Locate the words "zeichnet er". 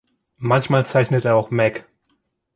0.87-1.35